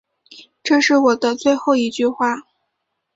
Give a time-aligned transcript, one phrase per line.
[0.63, 2.41] 这是我的最后一句话